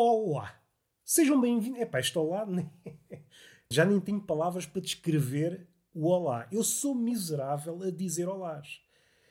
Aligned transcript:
Olá! 0.00 0.54
Sejam 1.04 1.40
bem-vindos. 1.40 1.80
Epá, 1.80 1.98
este 1.98 2.16
olá. 2.16 2.46
né? 2.46 2.70
Já 3.68 3.84
nem 3.84 3.98
tenho 3.98 4.20
palavras 4.20 4.64
para 4.64 4.80
descrever 4.80 5.66
o 5.92 6.06
olá. 6.06 6.46
Eu 6.52 6.62
sou 6.62 6.94
miserável 6.94 7.82
a 7.82 7.90
dizer 7.90 8.28
olás. 8.28 8.80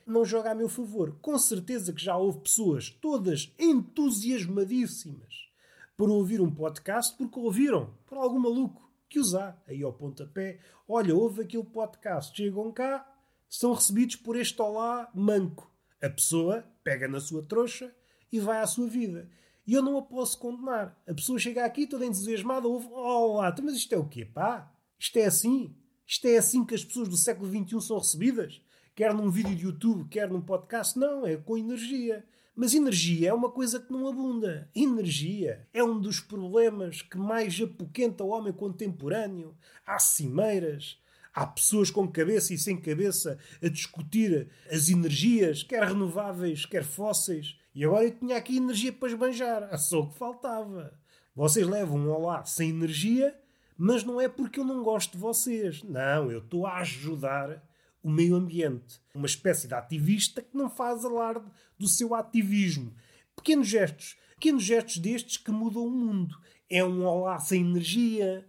Não 0.05 0.25
joga 0.25 0.51
a 0.51 0.55
meu 0.55 0.67
favor. 0.67 1.19
Com 1.21 1.39
certeza 1.39 1.93
que 1.93 2.03
já 2.03 2.17
houve 2.17 2.41
pessoas, 2.41 2.89
todas 2.89 3.55
entusiasmadíssimas, 3.57 5.49
por 5.95 6.09
ouvir 6.09 6.41
um 6.41 6.53
podcast 6.53 7.15
porque 7.17 7.39
ouviram, 7.39 7.93
por 8.05 8.17
algum 8.17 8.39
maluco 8.39 8.91
que 9.07 9.21
usar 9.21 9.63
aí 9.69 9.81
ao 9.81 9.93
pontapé. 9.93 10.59
Olha, 10.85 11.15
houve 11.15 11.43
aquele 11.43 11.63
podcast, 11.63 12.35
chegam 12.35 12.73
cá, 12.73 13.09
são 13.47 13.71
recebidos 13.71 14.17
por 14.17 14.35
este 14.35 14.61
olá 14.61 15.09
manco. 15.15 15.71
A 16.03 16.09
pessoa 16.09 16.65
pega 16.83 17.07
na 17.07 17.21
sua 17.21 17.41
trouxa 17.41 17.95
e 18.29 18.37
vai 18.37 18.59
à 18.59 18.67
sua 18.67 18.87
vida. 18.87 19.29
E 19.67 19.73
eu 19.73 19.83
não 19.83 19.97
a 19.97 20.01
posso 20.01 20.39
condenar. 20.39 20.97
A 21.05 21.13
pessoa 21.13 21.37
chega 21.37 21.65
aqui 21.65 21.85
toda 21.85 22.05
entusiasmada, 22.05 22.69
ouve, 22.69 22.87
olá, 22.87 23.49
então, 23.49 23.65
mas 23.65 23.75
isto 23.75 23.93
é 23.93 23.97
o 23.97 24.07
quê, 24.07 24.23
pá? 24.23 24.71
Isto 24.97 25.19
é 25.19 25.25
assim? 25.25 25.75
Isto 26.05 26.25
é 26.27 26.37
assim 26.37 26.63
que 26.63 26.73
as 26.73 26.85
pessoas 26.85 27.09
do 27.09 27.17
século 27.17 27.51
XXI 27.51 27.81
são 27.81 27.97
recebidas? 27.97 28.61
Quer 28.95 29.13
num 29.13 29.29
vídeo 29.29 29.53
de 29.53 29.65
YouTube, 29.65 30.07
quer 30.09 30.29
num 30.29 30.39
podcast? 30.39 30.97
Não, 30.97 31.27
é 31.27 31.35
com 31.35 31.57
energia. 31.57 32.25
Mas 32.55 32.73
energia 32.73 33.29
é 33.29 33.33
uma 33.33 33.51
coisa 33.51 33.79
que 33.79 33.91
não 33.91 34.07
abunda. 34.07 34.67
Energia 34.73 35.67
é 35.73 35.83
um 35.83 35.99
dos 35.99 36.21
problemas 36.21 37.01
que 37.01 37.17
mais 37.17 37.61
apoquenta 37.61 38.23
o 38.23 38.29
homem 38.29 38.53
contemporâneo. 38.53 39.55
Há 39.85 39.99
cimeiras, 39.99 40.97
há 41.33 41.45
pessoas 41.45 41.91
com 41.91 42.07
cabeça 42.07 42.53
e 42.53 42.57
sem 42.57 42.75
cabeça 42.75 43.37
a 43.61 43.67
discutir 43.67 44.49
as 44.71 44.89
energias, 44.89 45.61
quer 45.61 45.83
renováveis, 45.83 46.65
quer 46.65 46.83
fósseis. 46.83 47.55
E 47.77 47.85
agora 47.85 48.05
eu 48.05 48.17
tinha 48.17 48.35
aqui 48.35 48.57
energia 48.57 48.91
para 48.91 49.07
esbanjar. 49.07 49.69
Ah, 49.71 49.77
só 49.77 50.07
que 50.07 50.17
faltava. 50.17 50.99
Vocês 51.35 51.67
levam 51.67 51.99
um 51.99 52.09
olá 52.09 52.43
sem 52.43 52.71
energia, 52.71 53.39
mas 53.77 54.03
não 54.03 54.19
é 54.19 54.27
porque 54.27 54.59
eu 54.59 54.65
não 54.65 54.81
gosto 54.81 55.11
de 55.11 55.19
vocês. 55.19 55.83
Não, 55.83 56.31
eu 56.31 56.39
estou 56.39 56.65
a 56.65 56.77
ajudar 56.77 57.63
o 58.01 58.09
meio 58.09 58.33
ambiente. 58.33 58.99
Uma 59.13 59.27
espécie 59.27 59.67
de 59.67 59.75
ativista 59.75 60.41
que 60.41 60.57
não 60.57 60.71
faz 60.71 61.05
alarde 61.05 61.45
do 61.77 61.87
seu 61.87 62.15
ativismo. 62.15 62.95
Pequenos 63.35 63.67
gestos. 63.67 64.17
Pequenos 64.33 64.63
gestos 64.63 64.97
destes 64.97 65.37
que 65.37 65.51
mudam 65.51 65.85
o 65.85 65.91
mundo. 65.91 66.35
É 66.67 66.83
um 66.83 67.05
olá 67.05 67.37
sem 67.37 67.61
energia, 67.61 68.43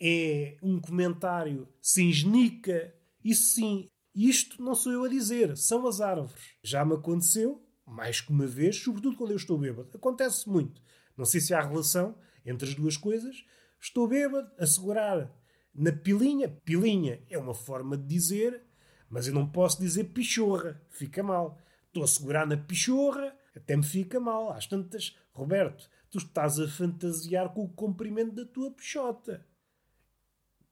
é 0.00 0.56
um 0.62 0.80
comentário 0.80 1.66
sem 1.82 2.12
genica. 2.12 2.94
Isso 3.24 3.54
sim. 3.56 3.88
Isto 4.14 4.62
não 4.62 4.76
sou 4.76 4.92
eu 4.92 5.02
a 5.02 5.08
dizer, 5.08 5.56
são 5.56 5.84
as 5.84 6.00
árvores. 6.00 6.54
Já 6.62 6.84
me 6.84 6.94
aconteceu, 6.94 7.60
mais 7.88 8.20
que 8.20 8.30
uma 8.30 8.46
vez, 8.46 8.76
sobretudo 8.76 9.16
quando 9.16 9.30
eu 9.30 9.36
estou 9.36 9.58
bêbado. 9.58 9.90
Acontece 9.94 10.48
muito. 10.48 10.82
Não 11.16 11.24
sei 11.24 11.40
se 11.40 11.54
há 11.54 11.60
relação 11.60 12.16
entre 12.44 12.68
as 12.68 12.74
duas 12.74 12.96
coisas. 12.96 13.44
Estou 13.80 14.06
bêbado, 14.06 14.50
a 14.58 14.66
segurar 14.66 15.30
na 15.74 15.92
pilinha. 15.92 16.48
Pilinha 16.48 17.22
é 17.28 17.38
uma 17.38 17.54
forma 17.54 17.96
de 17.96 18.06
dizer 18.06 18.68
mas 19.08 19.26
eu 19.26 19.34
não 19.34 19.48
posso 19.48 19.80
dizer 19.80 20.04
pichorra, 20.04 20.80
fica 20.90 21.22
mal. 21.22 21.58
Estou 21.86 22.04
a 22.04 22.06
segurar 22.06 22.46
na 22.46 22.56
pichorra, 22.56 23.34
até 23.56 23.74
me 23.74 23.82
fica 23.82 24.20
mal. 24.20 24.52
Às 24.52 24.66
tantas, 24.66 25.16
Roberto, 25.32 25.88
tu 26.10 26.18
estás 26.18 26.60
a 26.60 26.68
fantasiar 26.68 27.52
com 27.54 27.64
o 27.64 27.72
comprimento 27.72 28.34
da 28.34 28.44
tua 28.44 28.70
pichota. 28.70 29.46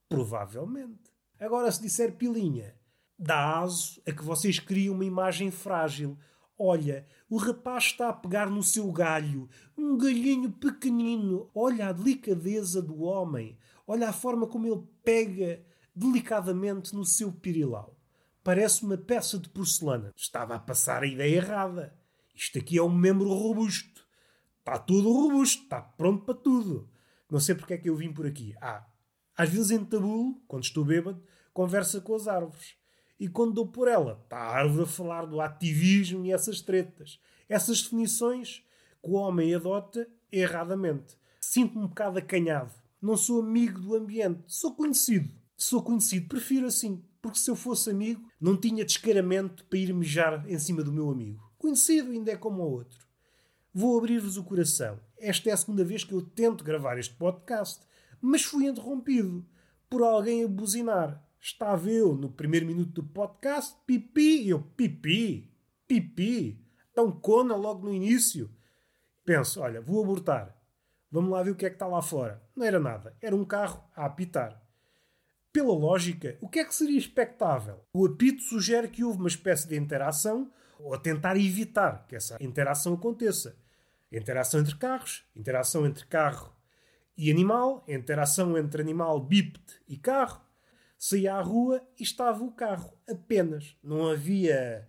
Provavelmente. 0.07 1.11
Agora, 1.39 1.71
se 1.71 1.81
disser 1.81 2.15
pilinha, 2.15 2.75
dá 3.17 3.59
aso 3.59 4.01
a 4.07 4.11
que 4.11 4.23
vocês 4.23 4.59
criem 4.59 4.89
uma 4.89 5.05
imagem 5.05 5.49
frágil. 5.49 6.17
Olha, 6.59 7.05
o 7.29 7.37
rapaz 7.37 7.85
está 7.85 8.09
a 8.09 8.13
pegar 8.13 8.49
no 8.49 8.63
seu 8.63 8.91
galho, 8.91 9.47
um 9.77 9.97
galhinho 9.97 10.51
pequenino. 10.51 11.49
Olha 11.53 11.89
a 11.89 11.91
delicadeza 11.91 12.81
do 12.81 13.01
homem. 13.01 13.57
Olha 13.85 14.09
a 14.09 14.13
forma 14.13 14.47
como 14.47 14.65
ele 14.65 14.83
pega 15.03 15.63
delicadamente 15.95 16.95
no 16.95 17.05
seu 17.05 17.31
pirilau. 17.31 17.95
Parece 18.43 18.83
uma 18.83 18.97
peça 18.97 19.37
de 19.37 19.49
porcelana. 19.49 20.13
Estava 20.15 20.55
a 20.55 20.59
passar 20.59 21.03
a 21.03 21.07
ideia 21.07 21.35
errada. 21.35 21.93
Isto 22.33 22.59
aqui 22.59 22.77
é 22.77 22.81
um 22.83 22.89
membro 22.89 23.29
robusto. 23.33 24.05
Está 24.59 24.79
tudo 24.79 25.11
robusto, 25.11 25.63
está 25.63 25.81
pronto 25.81 26.25
para 26.25 26.33
tudo. 26.33 26.89
Não 27.29 27.39
sei 27.39 27.55
porque 27.55 27.73
é 27.73 27.77
que 27.77 27.89
eu 27.89 27.95
vim 27.95 28.11
por 28.11 28.25
aqui. 28.25 28.55
Ah, 28.61 28.85
às 29.35 29.49
vezes 29.49 29.71
entabulo, 29.71 30.41
quando 30.47 30.63
estou 30.63 30.83
bêbado, 30.83 31.21
conversa 31.53 32.01
com 32.01 32.15
as 32.15 32.27
árvores. 32.27 32.76
E 33.19 33.27
quando 33.27 33.53
dou 33.53 33.67
por 33.67 33.87
ela, 33.87 34.19
está 34.23 34.61
a 34.61 34.85
falar 34.85 35.25
do 35.25 35.41
ativismo 35.41 36.25
e 36.25 36.31
essas 36.31 36.61
tretas. 36.61 37.19
Essas 37.49 37.81
definições 37.81 38.63
que 39.03 39.09
o 39.09 39.13
homem 39.13 39.55
adota 39.55 40.07
erradamente. 40.31 41.17
Sinto-me 41.39 41.85
um 41.85 41.87
bocado 41.87 42.19
acanhado. 42.19 42.73
Não 43.01 43.17
sou 43.17 43.41
amigo 43.41 43.79
do 43.79 43.95
ambiente. 43.95 44.43
Sou 44.47 44.75
conhecido. 44.75 45.33
Sou 45.55 45.81
conhecido. 45.81 46.27
Prefiro 46.27 46.67
assim 46.67 47.03
porque 47.27 47.39
se 47.39 47.49
eu 47.49 47.55
fosse 47.55 47.89
amigo, 47.89 48.25
não 48.39 48.55
tinha 48.55 48.85
descaramento 48.85 49.65
para 49.65 49.79
ir 49.79 49.93
mejar 49.93 50.49
em 50.49 50.57
cima 50.57 50.81
do 50.81 50.93
meu 50.93 51.09
amigo. 51.09 51.51
Conhecido 51.57 52.11
ainda 52.11 52.31
é 52.31 52.37
como 52.37 52.63
o 52.63 52.71
outro. 52.71 53.05
Vou 53.73 53.97
abrir-vos 53.97 54.37
o 54.37 54.43
coração. 54.43 54.99
Esta 55.17 55.49
é 55.49 55.53
a 55.53 55.57
segunda 55.57 55.83
vez 55.83 56.05
que 56.05 56.13
eu 56.13 56.21
tento 56.21 56.63
gravar 56.63 56.97
este 56.97 57.13
podcast, 57.15 57.81
mas 58.21 58.43
fui 58.43 58.65
interrompido 58.65 59.45
por 59.89 60.03
alguém 60.03 60.43
a 60.43 60.47
buzinar. 60.47 61.21
Estava 61.49 61.89
eu 61.89 62.13
no 62.13 62.29
primeiro 62.29 62.65
minuto 62.65 63.01
do 63.01 63.03
podcast, 63.07 63.73
pipi, 63.85 64.49
eu, 64.49 64.61
pipi, 64.61 65.49
pipi, 65.87 66.61
tão 66.93 67.09
cona 67.09 67.55
logo 67.55 67.85
no 67.87 67.93
início. 67.93 68.51
Penso, 69.23 69.61
olha, 69.61 69.79
vou 69.79 70.03
abortar. 70.03 70.53
Vamos 71.09 71.31
lá 71.31 71.41
ver 71.41 71.51
o 71.51 71.55
que 71.55 71.65
é 71.65 71.69
que 71.69 71.77
está 71.77 71.87
lá 71.87 72.01
fora. 72.01 72.43
Não 72.53 72.65
era 72.65 72.81
nada, 72.81 73.15
era 73.21 73.33
um 73.33 73.45
carro 73.45 73.81
a 73.95 74.05
apitar. 74.05 74.61
Pela 75.53 75.73
lógica, 75.73 76.37
o 76.41 76.49
que 76.49 76.59
é 76.59 76.65
que 76.65 76.75
seria 76.75 76.97
expectável? 76.97 77.79
O 77.93 78.05
apito 78.05 78.41
sugere 78.41 78.89
que 78.89 79.05
houve 79.05 79.19
uma 79.19 79.29
espécie 79.29 79.69
de 79.69 79.77
interação 79.77 80.51
ou 80.77 80.93
a 80.93 80.99
tentar 80.99 81.37
evitar 81.37 82.05
que 82.07 82.17
essa 82.17 82.35
interação 82.41 82.95
aconteça. 82.95 83.57
Interação 84.11 84.59
entre 84.59 84.75
carros, 84.75 85.23
interação 85.33 85.87
entre 85.87 86.05
carro 86.07 86.53
e 87.17 87.31
animal, 87.31 87.85
interação 87.87 88.57
entre 88.57 88.81
animal 88.81 89.17
bípede 89.21 89.81
e 89.87 89.95
carro. 89.95 90.45
Saía 90.97 91.35
à 91.35 91.41
rua 91.41 91.85
e 91.99 92.03
estava 92.03 92.43
o 92.43 92.51
carro 92.51 92.91
apenas. 93.07 93.75
Não 93.83 94.09
havia 94.09 94.87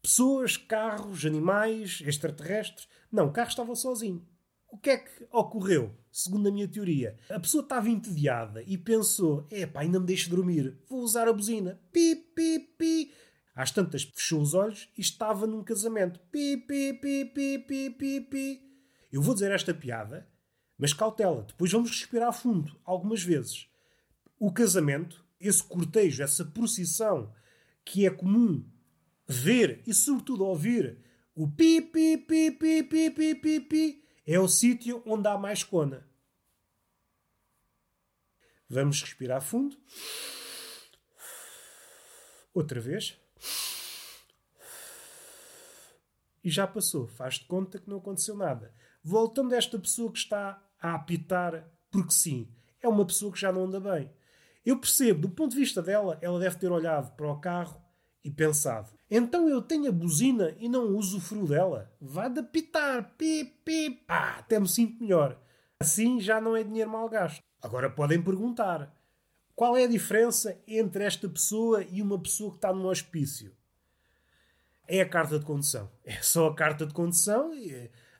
pessoas, 0.00 0.56
carros, 0.56 1.24
animais, 1.24 2.02
extraterrestres. 2.06 2.88
Não, 3.10 3.26
o 3.26 3.32
carro 3.32 3.48
estava 3.48 3.74
sozinho. 3.74 4.26
O 4.70 4.76
que 4.76 4.90
é 4.90 4.98
que 4.98 5.26
ocorreu? 5.32 5.94
Segundo 6.12 6.48
a 6.48 6.52
minha 6.52 6.68
teoria, 6.68 7.16
a 7.30 7.40
pessoa 7.40 7.62
estava 7.62 7.88
entediada 7.88 8.62
e 8.66 8.76
pensou: 8.76 9.46
epá, 9.50 9.80
ainda 9.80 9.98
me 9.98 10.06
deixe 10.06 10.28
dormir, 10.28 10.78
vou 10.88 11.00
usar 11.00 11.26
a 11.26 11.32
buzina. 11.32 11.80
Pi, 11.92 12.14
pi, 12.14 12.58
pi. 12.78 13.12
Às 13.54 13.72
tantas 13.72 14.04
fechou 14.04 14.40
os 14.40 14.54
olhos 14.54 14.88
e 14.96 15.00
estava 15.00 15.46
num 15.46 15.64
casamento. 15.64 16.20
Pi, 16.30 16.56
pi, 16.56 16.92
pi, 16.92 17.24
pi, 17.24 17.58
pi, 17.58 17.90
pi, 17.90 18.20
pi. 18.20 18.62
Eu 19.10 19.22
vou 19.22 19.34
dizer 19.34 19.50
esta 19.50 19.72
piada, 19.72 20.28
mas 20.76 20.92
cautela, 20.92 21.42
depois 21.42 21.72
vamos 21.72 21.90
respirar 21.90 22.32
fundo, 22.32 22.78
algumas 22.84 23.22
vezes. 23.22 23.68
O 24.38 24.52
casamento, 24.52 25.24
esse 25.40 25.62
cortejo, 25.62 26.22
essa 26.22 26.44
procissão 26.44 27.32
que 27.84 28.06
é 28.06 28.10
comum 28.10 28.64
ver 29.26 29.82
e 29.86 29.94
sobretudo 29.94 30.44
ouvir 30.44 30.98
o 31.34 31.48
pi, 31.48 31.80
pi, 31.80 32.16
pi, 32.16 32.50
pi, 32.50 32.82
pi, 32.82 33.10
pi, 33.10 33.34
pi, 33.34 33.60
pi 33.60 34.04
é 34.26 34.38
o 34.38 34.46
sítio 34.46 35.02
onde 35.06 35.26
há 35.26 35.38
mais 35.38 35.64
cona. 35.64 36.06
Vamos 38.68 39.00
respirar 39.00 39.40
fundo. 39.40 39.74
Outra 42.52 42.78
vez. 42.78 43.18
E 46.44 46.50
já 46.50 46.66
passou. 46.66 47.06
Faz 47.06 47.34
de 47.34 47.46
conta 47.46 47.78
que 47.78 47.88
não 47.88 47.96
aconteceu 47.96 48.36
nada. 48.36 48.74
Voltando 49.02 49.54
a 49.54 49.56
esta 49.56 49.78
pessoa 49.78 50.12
que 50.12 50.18
está 50.18 50.62
a 50.78 50.94
apitar 50.94 51.66
porque 51.90 52.12
sim. 52.12 52.52
É 52.82 52.88
uma 52.88 53.06
pessoa 53.06 53.32
que 53.32 53.40
já 53.40 53.50
não 53.50 53.64
anda 53.64 53.80
bem. 53.80 54.12
Eu 54.68 54.78
percebo, 54.78 55.22
do 55.22 55.30
ponto 55.30 55.52
de 55.52 55.56
vista 55.56 55.80
dela, 55.80 56.18
ela 56.20 56.38
deve 56.38 56.56
ter 56.56 56.70
olhado 56.70 57.16
para 57.16 57.32
o 57.32 57.40
carro 57.40 57.82
e 58.22 58.30
pensado: 58.30 58.92
então 59.10 59.48
eu 59.48 59.62
tenho 59.62 59.88
a 59.88 59.92
buzina 59.92 60.54
e 60.58 60.68
não 60.68 60.94
usufruo 60.94 61.48
dela? 61.48 61.90
Vá 61.98 62.28
de 62.28 62.40
apitar, 62.40 63.14
pip, 63.16 63.50
pip, 63.64 64.04
ah, 64.06 64.36
até 64.40 64.60
me 64.60 64.68
sinto 64.68 65.02
melhor. 65.02 65.40
Assim 65.80 66.20
já 66.20 66.38
não 66.38 66.54
é 66.54 66.62
dinheiro 66.62 66.90
mal 66.90 67.08
gasto. 67.08 67.42
Agora 67.62 67.88
podem 67.88 68.20
perguntar: 68.20 68.94
qual 69.56 69.74
é 69.74 69.84
a 69.84 69.88
diferença 69.88 70.60
entre 70.68 71.02
esta 71.02 71.26
pessoa 71.26 71.82
e 71.90 72.02
uma 72.02 72.18
pessoa 72.18 72.50
que 72.50 72.58
está 72.58 72.70
num 72.70 72.88
hospício? 72.88 73.56
É 74.86 75.00
a 75.00 75.08
carta 75.08 75.38
de 75.38 75.46
condução. 75.46 75.90
É 76.04 76.20
só 76.20 76.48
a 76.48 76.54
carta 76.54 76.84
de 76.84 76.92
condução 76.92 77.54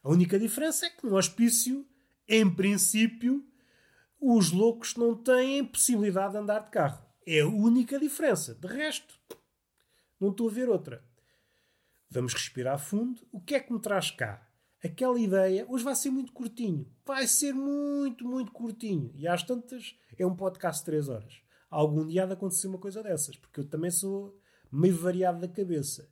a 0.03 0.09
única 0.09 0.39
diferença 0.39 0.87
é 0.87 0.91
que 0.91 1.05
no 1.05 1.15
hospício, 1.15 1.87
em 2.27 2.49
princípio, 2.49 3.45
os 4.21 4.51
loucos 4.51 4.97
não 4.97 5.15
têm 5.15 5.65
possibilidade 5.65 6.33
de 6.33 6.39
andar 6.39 6.61
de 6.61 6.71
carro. 6.71 7.05
É 7.27 7.41
a 7.41 7.49
única 7.49 7.99
diferença. 7.99 8.55
De 8.55 8.67
resto, 8.67 9.15
não 10.21 10.31
estou 10.31 10.49
a 10.49 10.53
ver 10.53 10.69
outra. 10.69 11.05
Vamos 12.11 12.33
respirar 12.33 12.79
fundo. 12.79 13.27
O 13.31 13.41
que 13.41 13.55
é 13.55 13.61
que 13.61 13.73
me 13.73 13.81
traz 13.81 14.11
cá? 14.11 14.49
aquela 14.83 15.19
ideia 15.19 15.67
hoje 15.69 15.85
vai 15.85 15.95
ser 15.95 16.11
muito 16.11 16.33
curtinho. 16.33 16.91
Vai 17.05 17.27
ser 17.27 17.53
muito, 17.53 18.25
muito 18.25 18.53
curtinho. 18.53 19.13
E 19.15 19.27
às 19.27 19.43
tantas 19.43 19.97
é 20.17 20.27
um 20.27 20.37
podcast 20.37 20.81
de 20.81 20.87
3 20.87 21.09
horas. 21.09 21.43
Algum 21.71 22.07
dia 22.07 22.23
há 22.23 22.27
de 22.27 22.33
acontecer 22.33 22.67
uma 22.67 22.79
coisa 22.79 23.03
dessas, 23.03 23.37
porque 23.37 23.61
eu 23.61 23.69
também 23.69 23.91
sou 23.91 24.39
meio 24.71 24.97
variado 24.97 25.41
da 25.41 25.49
cabeça. 25.49 26.09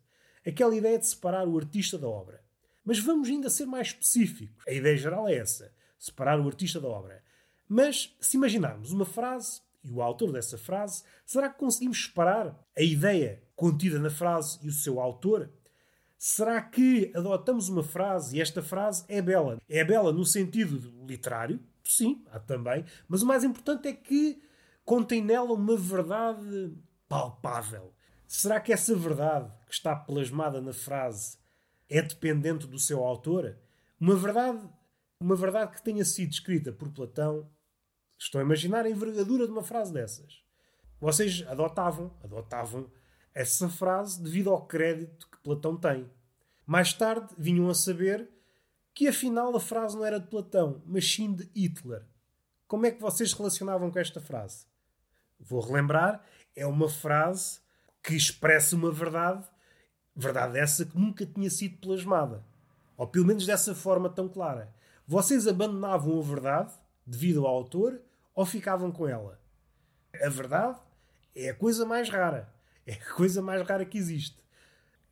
Aquela 0.46 0.76
ideia 0.76 0.98
de 0.98 1.06
separar 1.06 1.46
o 1.48 1.56
artista 1.56 1.98
da 1.98 2.08
obra. 2.08 2.44
Mas 2.84 2.98
vamos 2.98 3.28
ainda 3.28 3.50
ser 3.50 3.66
mais 3.66 3.88
específicos. 3.88 4.64
A 4.66 4.72
ideia 4.72 4.96
geral 4.96 5.28
é 5.28 5.34
essa: 5.34 5.72
separar 5.98 6.40
o 6.40 6.46
artista 6.46 6.80
da 6.80 6.88
obra. 6.88 7.22
Mas 7.68 8.14
se 8.20 8.36
imaginarmos 8.36 8.92
uma 8.92 9.04
frase 9.04 9.60
e 9.84 9.90
o 9.90 10.02
autor 10.02 10.32
dessa 10.32 10.58
frase, 10.58 11.02
será 11.24 11.48
que 11.48 11.58
conseguimos 11.58 12.04
separar 12.04 12.58
a 12.76 12.82
ideia 12.82 13.42
contida 13.54 13.98
na 13.98 14.10
frase 14.10 14.58
e 14.62 14.68
o 14.68 14.72
seu 14.72 15.00
autor? 15.00 15.50
Será 16.18 16.62
que 16.62 17.12
adotamos 17.14 17.68
uma 17.68 17.82
frase 17.82 18.36
e 18.36 18.40
esta 18.40 18.62
frase 18.62 19.04
é 19.08 19.20
bela? 19.20 19.60
É 19.68 19.84
bela 19.84 20.12
no 20.12 20.24
sentido 20.24 20.92
literário? 21.06 21.60
Sim, 21.84 22.24
há 22.32 22.38
também. 22.38 22.84
Mas 23.06 23.22
o 23.22 23.26
mais 23.26 23.44
importante 23.44 23.86
é 23.88 23.92
que 23.92 24.42
contém 24.84 25.22
nela 25.22 25.52
uma 25.52 25.76
verdade 25.76 26.72
palpável. 27.08 27.92
Será 28.26 28.60
que 28.60 28.72
essa 28.72 28.94
verdade 28.94 29.52
que 29.66 29.74
está 29.74 29.94
plasmada 29.94 30.60
na 30.60 30.72
frase 30.72 31.38
é 31.88 32.02
dependente 32.02 32.66
do 32.66 32.78
seu 32.78 33.04
autor? 33.04 33.56
Uma 34.00 34.16
verdade, 34.16 34.68
uma 35.20 35.36
verdade 35.36 35.72
que 35.72 35.82
tenha 35.82 36.04
sido 36.04 36.32
escrita 36.32 36.72
por 36.72 36.90
Platão. 36.90 37.48
Estou 38.18 38.40
a 38.40 38.44
imaginar 38.44 38.86
a 38.86 38.90
envergadura 38.90 39.46
de 39.46 39.52
uma 39.52 39.62
frase 39.62 39.92
dessas. 39.92 40.42
Vocês 41.00 41.44
adotavam, 41.46 42.10
adotavam 42.24 42.90
essa 43.34 43.68
frase 43.68 44.22
devido 44.22 44.50
ao 44.50 44.66
crédito 44.66 45.28
que 45.30 45.38
Platão 45.38 45.76
tem. 45.76 46.10
Mais 46.66 46.92
tarde 46.92 47.34
vinham 47.36 47.68
a 47.68 47.74
saber 47.74 48.28
que 48.94 49.06
afinal 49.06 49.54
a 49.54 49.60
frase 49.60 49.94
não 49.94 50.04
era 50.04 50.18
de 50.18 50.26
Platão, 50.26 50.82
mas 50.86 51.12
sim 51.12 51.34
de 51.34 51.48
Hitler. 51.54 52.02
Como 52.66 52.86
é 52.86 52.90
que 52.90 53.00
vocês 53.00 53.32
relacionavam 53.34 53.90
com 53.90 53.98
esta 53.98 54.20
frase? 54.20 54.64
Vou 55.38 55.60
relembrar, 55.60 56.24
é 56.56 56.66
uma 56.66 56.88
frase 56.88 57.60
que 58.02 58.14
expressa 58.14 58.74
uma 58.74 58.90
verdade, 58.90 59.46
verdade 60.14 60.58
essa 60.58 60.86
que 60.86 60.98
nunca 60.98 61.26
tinha 61.26 61.50
sido 61.50 61.76
plasmada. 61.78 62.42
Ou 62.96 63.06
pelo 63.06 63.26
menos 63.26 63.44
dessa 63.44 63.74
forma 63.74 64.08
tão 64.08 64.28
clara. 64.28 64.74
Vocês 65.06 65.46
abandonavam 65.46 66.18
a 66.18 66.22
verdade 66.22 66.72
devido 67.06 67.46
ao 67.46 67.54
autor 67.54 68.00
ou 68.34 68.44
ficavam 68.44 68.90
com 68.90 69.06
ela? 69.06 69.40
A 70.22 70.28
verdade 70.28 70.78
é 71.34 71.50
a 71.50 71.54
coisa 71.54 71.84
mais 71.84 72.08
rara. 72.08 72.52
É 72.86 72.94
a 72.94 73.14
coisa 73.14 73.42
mais 73.42 73.66
rara 73.66 73.84
que 73.84 73.98
existe. 73.98 74.38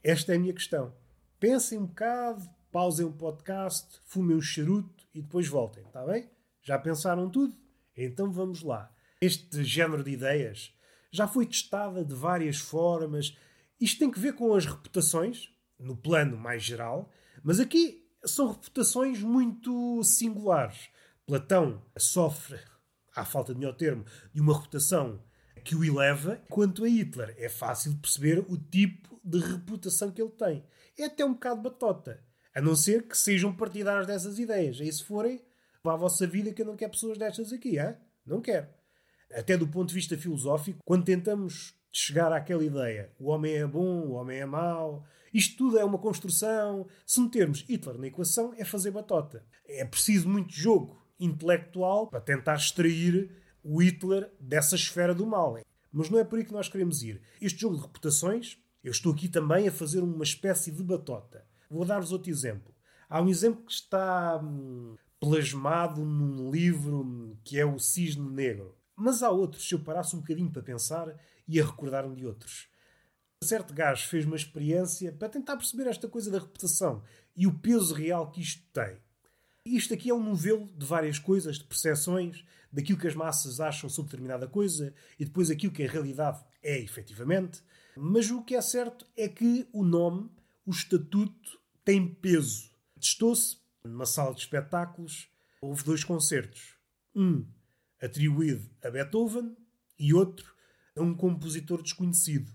Esta 0.03 0.33
é 0.33 0.37
a 0.37 0.39
minha 0.39 0.53
questão. 0.53 0.95
Pensem 1.39 1.79
um 1.79 1.87
bocado, 1.87 2.49
pausem 2.71 3.07
o 3.07 3.13
podcast, 3.13 4.01
fumem 4.05 4.37
um 4.37 4.41
charuto 4.41 5.07
e 5.15 5.21
depois 5.21 5.49
voltem, 5.49 5.85
está 5.85 6.05
bem? 6.05 6.31
Já 6.63 6.79
pensaram 6.79 7.29
tudo? 7.29 7.57
Então 7.97 8.33
vamos 8.33 8.63
lá. 8.63 8.93
Este 9.21 9.63
género 9.63 10.03
de 10.03 10.11
ideias 10.11 10.75
já 11.11 11.29
foi 11.29 11.47
testada 11.47 12.05
de 12.05 12.15
várias 12.15 12.59
formas. 12.59 13.37
Isto 13.81 14.01
tem 14.01 14.11
que 14.11 14.19
ver 14.19 14.35
com 14.35 14.55
as 14.55 14.67
reputações, 14.67 15.51
no 15.79 15.97
plano 15.97 16.37
mais 16.37 16.63
geral, 16.63 17.11
mas 17.43 17.61
aqui 17.61 18.05
são 18.25 18.53
reputações 18.53 19.21
muito 19.21 20.03
singulares. 20.03 20.89
Platão 21.27 21.83
sofre, 21.97 22.59
à 23.17 23.25
falta 23.25 23.55
de 23.55 23.59
melhor 23.59 23.75
termo, 23.75 24.05
de 24.33 24.41
uma 24.43 24.55
reputação 24.55 25.23
que 25.65 25.75
o 25.75 25.83
eleva. 25.83 26.43
Quanto 26.51 26.85
a 26.85 26.89
Hitler, 26.89 27.35
é 27.39 27.49
fácil 27.49 27.97
perceber 27.97 28.41
o 28.41 28.59
tipo 28.59 29.19
de 29.25 29.39
reputação 29.39 30.11
que 30.11 30.21
ele 30.21 30.31
tem. 30.33 30.63
É 30.99 31.07
até 31.07 31.25
um 31.25 31.33
bocado 31.33 31.63
batota. 31.63 32.23
A 32.55 32.61
não 32.61 32.77
ser 32.77 33.05
que 33.05 33.17
sejam 33.17 33.57
partidários 33.57 34.07
dessas 34.07 34.39
ideias. 34.39 34.79
E 34.81 34.93
se 34.93 35.03
forem, 35.03 35.43
vá 35.83 35.95
à 35.95 35.97
vossa 35.97 36.27
vida 36.27 36.53
que 36.53 36.61
eu 36.61 36.67
não 36.67 36.77
quero 36.77 36.93
pessoas 36.93 37.17
destas 37.17 37.53
aqui, 37.53 37.79
hein? 37.79 37.97
Não 38.27 38.43
quero. 38.43 38.69
Até 39.33 39.57
do 39.57 39.67
ponto 39.67 39.89
de 39.89 39.95
vista 39.95 40.19
filosófico, 40.19 40.79
quando 40.85 41.05
tentamos 41.05 41.75
chegar 41.91 42.33
àquela 42.33 42.63
ideia, 42.63 43.11
o 43.19 43.31
homem 43.31 43.55
é 43.55 43.67
bom, 43.67 44.03
o 44.09 44.13
homem 44.13 44.41
é 44.41 44.47
mau, 44.47 45.07
isto 45.33 45.57
tudo 45.57 45.79
é 45.79 45.85
uma 45.85 45.99
construção. 45.99 46.87
Se 47.07 47.19
metermos 47.19 47.65
Hitler 47.67 47.97
na 47.97 48.09
equação, 48.09 48.53
é 48.59 48.65
fazer 48.65 48.91
batota. 48.91 49.45
É 49.67 49.85
preciso 49.85 50.29
muito 50.29 50.53
jogo 50.53 51.04
intelectual 51.19 52.09
para 52.09 52.21
tentar 52.21 52.57
extrair 52.57 53.31
o 53.63 53.83
Hitler 53.83 54.31
dessa 54.39 54.75
esfera 54.75 55.15
do 55.15 55.27
mal. 55.27 55.59
Mas 55.93 56.11
não 56.11 56.19
é 56.19 56.25
por 56.25 56.39
aí 56.39 56.45
que 56.45 56.53
nós 56.53 56.69
queremos 56.69 57.03
ir. 57.03 57.23
Este 57.41 57.61
jogo 57.61 57.77
de 57.77 57.83
reputações, 57.83 58.59
eu 58.83 58.91
estou 58.91 59.13
aqui 59.13 59.29
também 59.29 59.69
a 59.69 59.73
fazer 59.73 60.01
uma 60.01 60.25
espécie 60.25 60.71
de 60.71 60.83
batota. 60.83 61.47
Vou 61.71 61.85
dar-vos 61.85 62.13
outro 62.13 62.31
exemplo. 62.31 62.75
Há 63.09 63.23
um 63.23 63.29
exemplo 63.29 63.65
que 63.65 63.73
está 63.73 64.41
hum, 64.43 64.97
plasmado 65.21 66.05
num 66.05 66.51
livro 66.51 67.03
hum, 67.03 67.37
que 67.45 67.59
é 67.59 67.65
O 67.65 67.79
Cisne 67.79 68.29
Negro. 68.29 68.77
Mas 68.97 69.23
há 69.23 69.31
outros, 69.31 69.69
se 69.69 69.75
eu 69.75 69.81
parasse 69.81 70.15
um 70.15 70.21
bocadinho 70.21 70.51
para 70.51 70.63
pensar, 70.63 71.15
ia 71.49 71.65
recordar-me 71.65 72.15
de 72.15 72.27
outros. 72.27 72.69
Certo 73.43 73.75
gajo 73.75 74.09
fez 74.09 74.25
uma 74.25 74.37
experiência 74.37 75.13
para 75.13 75.29
tentar 75.29 75.57
perceber 75.57 75.87
esta 75.89 76.09
coisa 76.09 76.31
da 76.31 76.39
reputação 76.39 77.03
e 77.37 77.47
o 77.47 77.59
peso 77.59 77.95
real 77.95 78.31
que 78.31 78.41
isto 78.41 78.63
tem. 78.73 78.97
Isto 79.67 79.95
aqui 79.95 80.11
é 80.11 80.15
um 80.15 80.23
novelo 80.23 80.69
de 80.77 80.85
várias 80.85 81.19
coisas, 81.19 81.57
de 81.59 81.65
percepções, 81.65 82.45
daquilo 82.71 82.99
que 82.99 83.07
as 83.07 83.15
massas 83.15 83.61
acham 83.61 83.89
sobre 83.89 84.11
determinada 84.11 84.47
coisa 84.47 84.93
e 85.19 85.25
depois 85.25 85.51
aquilo 85.51 85.73
que 85.73 85.83
a 85.83 85.91
realidade 85.91 86.45
é 86.63 86.79
efetivamente. 86.79 87.63
Mas 87.97 88.31
o 88.31 88.43
que 88.43 88.55
é 88.55 88.61
certo 88.61 89.07
é 89.17 89.27
que 89.27 89.67
o 89.73 89.83
nome, 89.83 90.31
o 90.67 90.71
estatuto, 90.71 91.59
tem 91.83 92.07
peso. 92.07 92.71
Testou-se 93.01 93.57
numa 93.83 94.05
sala 94.05 94.35
de 94.35 94.41
espetáculos, 94.41 95.29
houve 95.63 95.83
dois 95.83 96.05
concertos. 96.05 96.75
Um 97.15 97.47
atribuído 98.03 98.69
a 98.83 98.91
Beethoven 98.91 99.57
e 99.99 100.13
outro 100.13 100.55
a 100.95 101.01
um 101.01 101.15
compositor 101.15 101.83
desconhecido. 101.83 102.55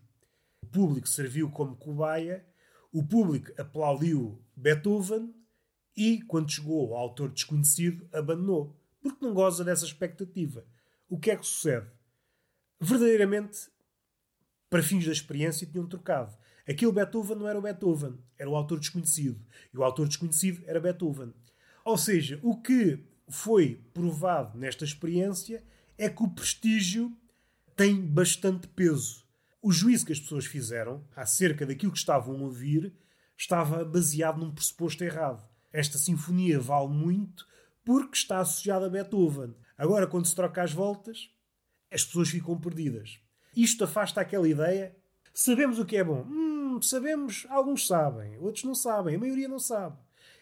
O 0.64 0.68
público 0.68 1.10
serviu 1.10 1.50
como 1.50 1.76
cobaia, 1.76 2.46
o 2.94 3.04
público 3.04 3.52
aplaudiu 3.60 4.44
Beethoven 4.56 5.34
e, 5.96 6.22
quando 6.22 6.52
chegou 6.52 6.94
ao 6.94 7.02
autor 7.02 7.30
desconhecido, 7.30 8.08
abandonou, 8.14 8.76
porque 9.02 9.24
não 9.24 9.34
goza 9.34 9.64
dessa 9.64 9.86
expectativa. 9.86 10.66
O 11.10 11.18
que 11.18 11.32
é 11.32 11.36
que 11.36 11.46
sucede? 11.46 11.88
Verdadeiramente, 12.80 13.70
para 14.70 14.84
fins 14.84 15.06
da 15.06 15.12
experiência, 15.12 15.68
tinham 15.68 15.88
trocado. 15.88 16.38
Aquele 16.68 16.92
Beethoven 16.92 17.38
não 17.38 17.48
era 17.48 17.58
o 17.58 17.62
Beethoven, 17.62 18.20
era 18.38 18.50
o 18.50 18.56
autor 18.56 18.80
desconhecido. 18.80 19.44
E 19.74 19.78
o 19.78 19.84
autor 19.84 20.08
desconhecido 20.08 20.64
era 20.68 20.80
Beethoven. 20.80 21.34
Ou 21.84 21.98
seja, 21.98 22.40
o 22.44 22.62
que 22.62 23.04
foi 23.28 23.84
provado 23.94 24.58
nesta 24.58 24.86
experiência 24.86 25.64
é 25.98 26.08
que 26.08 26.22
o 26.22 26.30
prestígio 26.30 27.12
tem 27.76 28.00
bastante 28.00 28.68
peso. 28.68 29.26
O 29.62 29.72
juízo 29.72 30.06
que 30.06 30.14
as 30.14 30.20
pessoas 30.20 30.46
fizeram 30.46 31.04
acerca 31.16 31.66
daquilo 31.66 31.92
que 31.92 31.98
estavam 31.98 32.36
a 32.36 32.44
ouvir 32.44 32.94
estava 33.36 33.84
baseado 33.84 34.38
num 34.38 34.54
pressuposto 34.54 35.04
errado. 35.04 35.49
Esta 35.72 35.98
sinfonia 35.98 36.60
vale 36.60 36.90
muito 36.90 37.48
porque 37.84 38.16
está 38.16 38.40
associada 38.40 38.86
a 38.86 38.90
Beethoven. 38.90 39.56
Agora, 39.78 40.08
quando 40.08 40.26
se 40.26 40.36
troca 40.36 40.62
as 40.62 40.74
voltas, 40.74 41.30
as 41.92 42.04
pessoas 42.04 42.30
ficam 42.30 42.60
perdidas. 42.60 43.20
Isto 43.56 43.84
afasta 43.84 44.22
aquela 44.22 44.48
ideia. 44.48 44.96
Sabemos 45.34 45.80
o 45.80 45.86
que 45.86 45.98
é 45.98 46.04
bom. 46.04 46.24
Hum, 46.24 46.82
sabemos, 46.82 47.46
alguns 47.50 47.88
sabem, 47.88 48.38
outros 48.38 48.64
não 48.64 48.76
sabem, 48.76 49.16
a 49.16 49.20
maioria 49.20 49.48
não 49.48 49.60
sabe. 49.60 49.98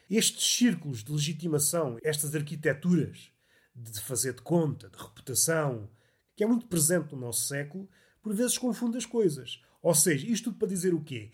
Estes 0.10 0.58
círculos 0.58 1.04
de 1.04 1.12
legitimação, 1.12 1.98
estas 2.04 2.34
arquiteturas 2.34 3.32
de 3.76 4.00
fazer 4.02 4.34
de 4.34 4.42
conta, 4.42 4.90
de 4.90 4.98
reputação, 4.98 5.90
que 6.36 6.44
é 6.44 6.48
muito 6.48 6.68
presente 6.68 7.14
no 7.14 7.22
nosso 7.22 7.48
século, 7.48 7.90
por 8.22 8.34
vezes 8.34 8.58
confunde 8.58 8.98
as 8.98 9.06
coisas. 9.06 9.62
Ou 9.82 9.94
seja, 9.94 10.26
isto 10.28 10.46
tudo 10.46 10.58
para 10.58 10.68
dizer 10.68 10.94
o 10.94 11.04
quê? 11.04 11.32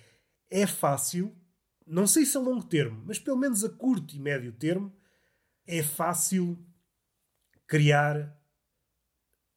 É 0.50 0.67
fácil 0.67 1.35
não 1.85 2.07
sei 2.07 2.25
se 2.25 2.37
a 2.37 2.39
longo 2.39 2.63
termo, 2.63 3.03
mas 3.05 3.19
pelo 3.19 3.37
menos 3.37 3.63
a 3.63 3.69
curto 3.69 4.15
e 4.15 4.19
médio 4.19 4.51
termo, 4.51 4.93
é 5.65 5.81
fácil 5.81 6.57
criar 7.67 8.37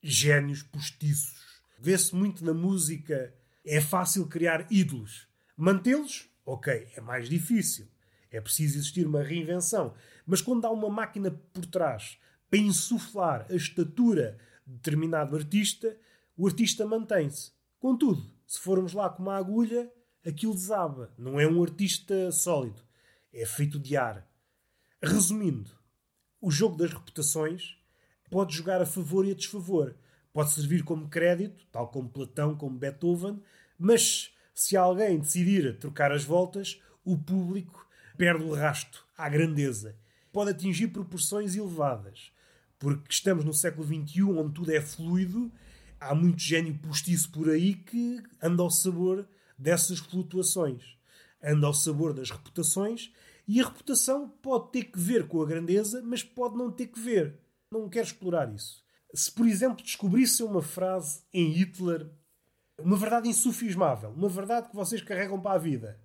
génios 0.03 0.63
postiços. 0.63 1.63
Vê-se 1.79 2.15
muito 2.15 2.45
na 2.45 2.55
música, 2.55 3.35
é 3.65 3.81
fácil 3.81 4.27
criar 4.27 4.67
ídolos. 4.71 5.29
Mantê-los, 5.57 6.29
ok, 6.45 6.89
é 6.95 7.01
mais 7.01 7.29
difícil. 7.29 7.89
É 8.31 8.41
preciso 8.41 8.79
existir 8.79 9.07
uma 9.07 9.23
reinvenção. 9.23 9.95
Mas 10.25 10.41
quando 10.41 10.65
há 10.65 10.71
uma 10.71 10.91
máquina 10.91 11.31
por 11.31 11.67
trás 11.67 12.19
para 12.49 12.59
insuflar 12.59 13.47
a 13.51 13.55
estatura 13.55 14.39
de 14.67 14.75
determinado 14.75 15.37
artista, 15.37 15.97
o 16.37 16.47
artista 16.47 16.87
mantém-se. 16.87 17.53
Contudo, 17.79 18.31
se 18.47 18.61
formos 18.61 18.93
lá 18.93 19.09
com 19.11 19.23
uma 19.23 19.37
agulha, 19.37 19.91
aquilo 20.27 20.55
desaba. 20.55 21.13
Não 21.17 21.39
é 21.39 21.47
um 21.47 21.63
artista 21.63 22.31
sólido. 22.33 22.83
É 23.33 23.47
feito 23.47 23.79
de 23.79 23.97
ar. 23.97 24.27
Resumindo, 25.03 25.71
o 26.41 26.51
jogo 26.51 26.77
das 26.77 26.93
reputações 26.93 27.77
pode 28.31 28.55
jogar 28.55 28.83
a 28.83 28.87
favor 28.87 29.27
e 29.27 29.31
a 29.31 29.35
desfavor. 29.35 29.95
Pode 30.33 30.51
servir 30.51 30.83
como 30.83 31.09
crédito, 31.09 31.65
tal 31.71 31.89
como 31.89 32.09
Platão, 32.09 32.57
como 32.57 32.77
Beethoven, 32.77 33.41
mas 33.79 34.35
se 34.55 34.77
alguém 34.77 35.19
decidir 35.19 35.79
trocar 35.79 36.13
as 36.13 36.25
voltas, 36.25 36.81
o 37.05 37.17
público 37.17 37.87
perde 38.17 38.45
o 38.45 38.55
rasto 38.55 39.07
à 39.17 39.29
grandeza. 39.29 39.97
Pode 40.33 40.51
atingir 40.51 40.89
proporções 40.89 41.55
elevadas. 41.55 42.33
Porque 42.79 43.11
estamos 43.11 43.45
no 43.45 43.55
século 43.55 43.87
XXI, 43.87 44.23
onde 44.25 44.53
tudo 44.53 44.71
é 44.71 44.81
fluido, 44.81 45.51
há 45.99 46.15
muito 46.15 46.41
gênio 46.41 46.77
postiço 46.79 47.31
por 47.31 47.49
aí 47.49 47.75
que 47.75 48.23
anda 48.43 48.63
ao 48.63 48.71
sabor 48.71 49.27
dessas 49.59 49.99
flutuações. 49.99 50.97
Anda 51.43 51.67
ao 51.67 51.75
sabor 51.75 52.13
das 52.13 52.31
reputações 52.31 53.13
e 53.47 53.61
a 53.61 53.65
reputação 53.65 54.29
pode 54.29 54.73
ter 54.73 54.85
que 54.85 54.99
ver 54.99 55.29
com 55.29 55.41
a 55.41 55.47
grandeza, 55.47 56.03
mas 56.03 56.23
pode 56.23 56.57
não 56.57 56.71
ter 56.71 56.89
que 56.89 56.99
ver. 56.99 57.39
Não 57.71 57.89
quero 57.89 58.07
explorar 58.07 58.53
isso. 58.53 58.85
Se, 59.15 59.31
por 59.31 59.47
exemplo, 59.47 59.85
descobrisse 59.85 60.43
uma 60.43 60.61
frase 60.61 61.23
em 61.33 61.51
Hitler, 61.51 62.11
uma 62.79 62.97
verdade 62.97 63.29
insufismável, 63.29 64.11
uma 64.11 64.29
verdade 64.29 64.69
que 64.69 64.77
vocês 64.77 65.01
carregam 65.01 65.41
para 65.41 65.53
a 65.53 65.59
vida, 65.59 66.01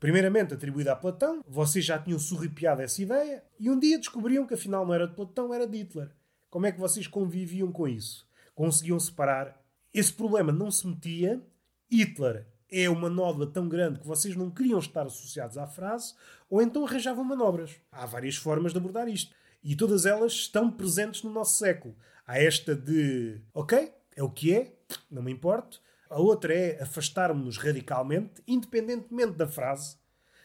primeiramente 0.00 0.54
atribuída 0.54 0.92
a 0.92 0.96
Platão, 0.96 1.44
vocês 1.46 1.84
já 1.84 1.98
tinham 1.98 2.18
surripiado 2.18 2.82
essa 2.82 3.00
ideia, 3.00 3.44
e 3.60 3.70
um 3.70 3.78
dia 3.78 3.98
descobriam 3.98 4.46
que 4.46 4.54
afinal 4.54 4.84
não 4.84 4.94
era 4.94 5.06
de 5.06 5.14
Platão, 5.14 5.54
era 5.54 5.66
de 5.66 5.78
Hitler. 5.78 6.10
Como 6.50 6.66
é 6.66 6.72
que 6.72 6.80
vocês 6.80 7.06
conviviam 7.06 7.70
com 7.70 7.86
isso? 7.86 8.26
Conseguiam 8.54 8.98
separar? 8.98 9.62
Esse 9.92 10.12
problema 10.12 10.50
não 10.50 10.70
se 10.70 10.86
metia. 10.86 11.42
Hitler 11.90 12.46
é 12.70 12.88
uma 12.88 13.08
nódoa 13.08 13.46
tão 13.46 13.68
grande 13.68 14.00
que 14.00 14.06
vocês 14.06 14.34
não 14.34 14.50
queriam 14.50 14.78
estar 14.78 15.06
associados 15.06 15.56
à 15.56 15.66
frase, 15.66 16.14
ou 16.48 16.60
então 16.60 16.84
arranjavam 16.84 17.24
manobras. 17.24 17.76
Há 17.90 18.06
várias 18.06 18.36
formas 18.36 18.72
de 18.72 18.78
abordar 18.78 19.08
isto. 19.08 19.34
E 19.62 19.74
todas 19.74 20.06
elas 20.06 20.32
estão 20.32 20.70
presentes 20.70 21.22
no 21.22 21.30
nosso 21.30 21.58
século. 21.58 21.96
Há 22.26 22.38
esta 22.40 22.74
de, 22.74 23.40
ok, 23.54 23.92
é 24.16 24.22
o 24.22 24.30
que 24.30 24.54
é, 24.54 24.74
não 25.10 25.22
me 25.22 25.32
importo. 25.32 25.80
A 26.08 26.20
outra 26.20 26.54
é 26.54 26.82
afastarmos-nos 26.82 27.58
radicalmente, 27.58 28.42
independentemente 28.46 29.32
da 29.32 29.46
frase, 29.46 29.96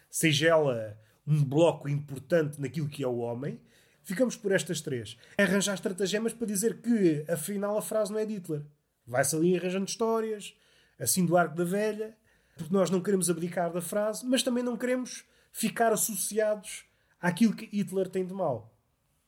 seja 0.10 0.50
ela 0.50 1.00
um 1.26 1.44
bloco 1.44 1.88
importante 1.88 2.60
naquilo 2.60 2.90
que 2.90 3.04
é 3.04 3.08
o 3.08 3.18
homem. 3.18 3.60
Ficamos 4.04 4.36
por 4.36 4.52
estas 4.52 4.82
três. 4.82 5.18
Arranjar 5.38 5.76
estratagemas 5.76 6.34
para 6.34 6.48
dizer 6.48 6.82
que, 6.82 7.24
afinal, 7.32 7.78
a 7.78 7.82
frase 7.82 8.12
não 8.12 8.20
é 8.20 8.26
de 8.26 8.34
Hitler. 8.34 8.64
Vai-se 9.06 9.36
ali 9.36 9.56
arranjando 9.56 9.86
histórias, 9.86 10.56
assim 11.02 11.26
do 11.26 11.36
arco 11.36 11.56
da 11.56 11.64
velha, 11.64 12.16
porque 12.56 12.74
nós 12.74 12.90
não 12.90 13.02
queremos 13.02 13.30
abdicar 13.30 13.72
da 13.72 13.82
frase, 13.82 14.26
mas 14.26 14.44
também 14.44 14.64
não 14.64 14.78
queremos 14.78 15.26
ficar 15.52 15.92
associados 15.92 16.86
àquilo 17.20 17.56
que 17.56 17.66
Hitler 17.66 18.08
tem 18.10 18.26
de 18.26 18.34
mal. 18.34 18.74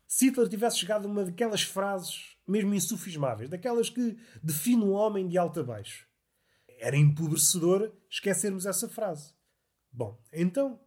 Se 0.08 0.27
Hitler 0.27 0.48
tivesse 0.48 0.77
chegado 0.77 1.08
a 1.08 1.12
uma 1.12 1.25
daquelas 1.25 1.63
frases 1.63 2.38
mesmo 2.48 2.74
insufismáveis, 2.74 3.50
daquelas 3.50 3.89
que 3.89 4.18
definem 4.42 4.84
um 4.84 4.92
homem 4.92 5.27
de 5.27 5.38
alto 5.38 5.60
a 5.60 5.63
baixo, 5.63 6.08
era 6.80 6.96
empobrecedor 6.96 7.92
esquecermos 8.10 8.65
essa 8.65 8.88
frase. 8.88 9.34
Bom, 9.92 10.20
então, 10.32 10.80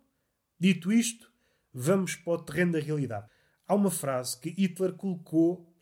dito 0.59 0.93
isto, 0.93 1.33
vamos 1.73 2.15
para 2.15 2.33
o 2.35 2.39
terreno 2.39 2.73
da 2.73 2.79
realidade. 2.79 3.29
Há 3.67 3.75
uma 3.75 3.91
frase 3.91 4.39
que 4.39 4.51
Hitler 4.51 4.93
colocou 4.93 5.75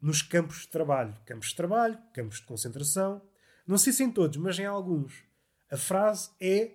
nos 0.00 0.22
campos 0.22 0.62
de 0.62 0.68
trabalho. 0.68 1.16
Campos 1.24 1.50
de 1.50 1.56
trabalho, 1.56 1.98
campos 2.12 2.38
de 2.38 2.46
concentração. 2.46 3.22
Não 3.68 3.76
sei 3.76 3.92
se 3.92 4.02
em 4.02 4.10
todos, 4.10 4.38
mas 4.38 4.58
em 4.58 4.64
alguns. 4.64 5.24
A 5.70 5.76
frase 5.76 6.30
é: 6.40 6.72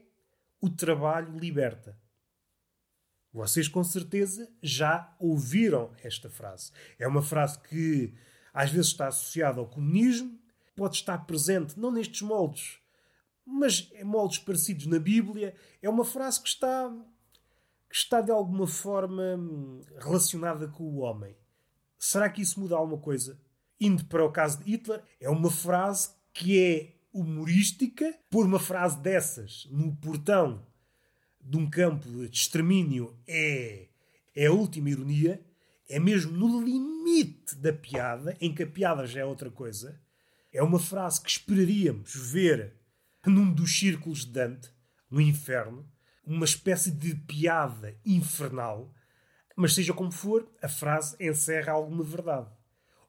O 0.62 0.70
trabalho 0.70 1.36
liberta. 1.40 2.00
Vocês 3.34 3.68
com 3.68 3.84
certeza 3.84 4.48
já 4.62 5.12
ouviram 5.20 5.92
esta 6.04 6.30
frase. 6.30 6.72
É 7.00 7.08
uma 7.08 7.24
frase 7.24 7.60
que 7.62 8.14
às 8.54 8.70
vezes 8.70 8.92
está 8.92 9.08
associada 9.08 9.60
ao 9.60 9.68
comunismo, 9.68 10.40
pode 10.76 10.98
estar 10.98 11.18
presente, 11.26 11.80
não 11.80 11.92
nestes 11.92 12.22
moldes, 12.22 12.80
mas 13.44 13.92
em 13.96 14.04
moldes 14.04 14.38
parecidos 14.38 14.86
na 14.86 15.00
Bíblia. 15.00 15.56
É 15.82 15.90
uma 15.90 16.06
frase 16.06 16.44
que 16.44 16.50
está, 16.50 16.96
que 17.90 17.96
está 17.96 18.22
de 18.22 18.30
alguma 18.30 18.68
forma 18.68 19.40
relacionada 19.98 20.68
com 20.68 20.84
o 20.84 20.98
homem. 20.98 21.36
Será 21.98 22.30
que 22.30 22.44
isso 22.44 22.60
muda 22.60 22.76
alguma 22.76 23.02
coisa? 23.02 23.42
Indo 23.80 24.06
para 24.06 24.24
o 24.24 24.32
caso 24.32 24.60
de 24.60 24.72
Hitler, 24.72 25.04
é 25.20 25.28
uma 25.28 25.50
frase 25.50 26.12
que 26.34 26.60
é 26.60 26.94
humorística, 27.14 28.14
por 28.30 28.46
uma 28.46 28.60
frase 28.60 29.00
dessas 29.00 29.68
no 29.70 29.96
portão 29.96 30.66
de 31.40 31.58
um 31.58 31.70
campo 31.70 32.10
de 32.10 32.36
extermínio 32.36 33.16
é, 33.28 33.88
é 34.36 34.48
a 34.48 34.52
última 34.52 34.90
ironia, 34.90 35.44
é 35.88 36.00
mesmo 36.00 36.32
no 36.32 36.62
limite 36.64 37.56
da 37.56 37.72
piada, 37.72 38.36
em 38.42 38.54
que 38.54 38.64
a 38.64 38.68
piada 38.68 39.06
já 39.06 39.22
é 39.22 39.26
outra 39.26 39.52
coisa. 39.52 40.02
É 40.52 40.64
uma 40.64 40.80
frase 40.80 41.22
que 41.22 41.30
esperaríamos 41.30 42.16
ver 42.16 42.74
num 43.26 43.54
dos 43.54 43.78
círculos 43.78 44.26
de 44.26 44.32
Dante, 44.32 44.72
no 45.10 45.22
inferno, 45.22 45.88
uma 46.26 46.46
espécie 46.46 46.90
de 46.90 47.16
piada 47.16 47.96
infernal, 48.06 48.94
mas 49.56 49.74
seja 49.76 49.94
como 49.94 50.12
for, 50.12 50.50
a 50.62 50.68
frase 50.68 51.16
encerra 51.20 51.74
alguma 51.74 52.04
verdade. 52.04 52.50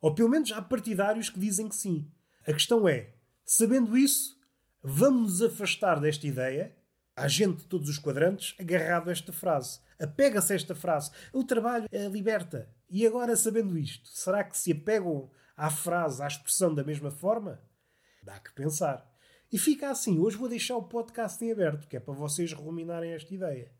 Ou 0.01 0.15
pelo 0.15 0.29
menos 0.29 0.53
há 0.53 0.61
partidários 0.61 1.31
que 1.31 1.41
dizem 1.41 1.69
que 1.69 1.77
sim. 1.77 2.11
A 2.47 2.53
questão 2.53 2.87
é, 2.87 3.14
sabendo 3.45 3.97
isso, 3.97 4.39
vamos 4.83 5.41
nos 5.41 5.43
afastar 5.43 6.01
desta 6.01 6.27
ideia 6.27 6.75
Há 7.17 7.29
gente 7.29 7.59
de 7.59 7.67
todos 7.67 7.89
os 7.89 7.97
quadrantes 7.97 8.57
agarrado 8.59 9.09
a 9.09 9.13
esta 9.13 9.33
frase. 9.33 9.79
Apega-se 10.01 10.53
a 10.53 10.57
esta 10.57 10.75
frase. 10.75 11.13
O 11.33 11.45
trabalho 11.45 11.87
é 11.93 12.09
liberta. 12.09 12.69
E 12.91 13.07
agora, 13.07 13.37
sabendo 13.37 13.79
isto, 13.79 14.09
será 14.09 14.43
que 14.43 14.59
se 14.59 14.73
apegam 14.73 15.31
à 15.57 15.71
frase, 15.71 16.21
à 16.21 16.27
expressão 16.27 16.75
da 16.75 16.83
mesma 16.83 17.13
forma? 17.13 17.63
Dá 18.21 18.41
que 18.41 18.53
pensar. 18.53 19.09
E 19.53 19.57
fica 19.57 19.91
assim. 19.91 20.19
Hoje 20.19 20.37
vou 20.37 20.49
deixar 20.49 20.77
o 20.77 20.83
podcast 20.83 21.43
em 21.45 21.53
aberto, 21.53 21.87
que 21.87 21.97
é 21.97 22.01
para 22.01 22.15
vocês 22.15 22.53
ruminarem 22.53 23.13
esta 23.13 23.33
ideia. 23.33 23.71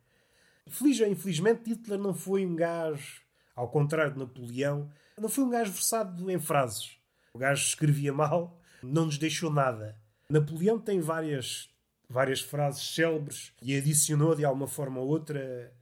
Feliz 0.69 1.01
ou 1.01 1.09
infelizmente, 1.09 1.69
Hitler 1.69 1.99
não 1.99 2.15
foi 2.15 2.47
um 2.47 2.55
gajo, 2.55 3.21
ao 3.57 3.69
contrário 3.69 4.13
de 4.13 4.19
Napoleão, 4.21 4.89
não 5.19 5.29
foi 5.29 5.43
um 5.43 5.51
gajo 5.51 5.73
versado 5.73 6.31
em 6.31 6.39
frases. 6.39 6.97
O 7.33 7.39
gajo 7.39 7.67
escrevia 7.67 8.13
mal, 8.13 8.61
não 8.85 9.07
nos 9.07 9.19
deixou 9.19 9.51
nada. 9.51 9.97
Napoleão 10.29 10.79
tem 10.79 11.01
várias 11.01 11.69
várias 12.09 12.41
frases 12.41 12.95
célebres 12.95 13.53
e 13.61 13.77
adicionou 13.77 14.35
de 14.35 14.45
alguma 14.45 14.69
forma 14.69 15.01
ou 15.01 15.09
outra 15.09 15.73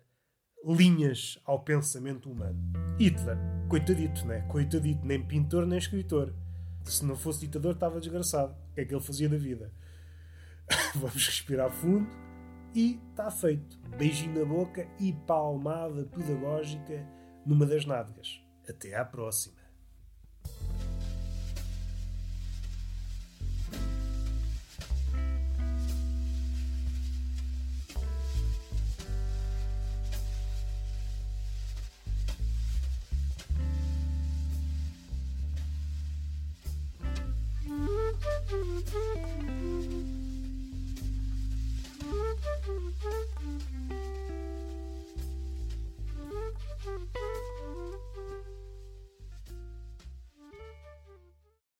linhas 0.64 1.38
ao 1.44 1.60
pensamento 1.60 2.30
humano. 2.30 2.58
Hitler, 2.98 3.36
coitadito, 3.68 4.24
né? 4.26 4.42
Coitadito, 4.42 5.04
nem 5.04 5.22
pintor 5.22 5.66
nem 5.66 5.78
escritor. 5.78 6.32
Se 6.84 7.04
não 7.04 7.16
fosse 7.16 7.40
ditador, 7.40 7.74
estava 7.74 8.00
desgraçado. 8.00 8.56
O 8.70 8.74
que 8.74 8.80
é 8.80 8.84
que 8.84 8.94
ele 8.94 9.02
fazia 9.02 9.28
da 9.28 9.36
vida? 9.36 9.72
Vamos 10.94 11.26
respirar 11.26 11.70
fundo 11.70 12.08
e 12.74 13.00
está 13.10 13.30
feito. 13.30 13.78
Beijinho 13.98 14.38
na 14.38 14.44
boca 14.44 14.88
e 14.98 15.12
palmada 15.12 16.04
pedagógica 16.04 17.06
numa 17.44 17.66
das 17.66 17.84
nádegas. 17.84 18.40
Até 18.68 18.94
à 18.94 19.04
próxima. 19.04 19.61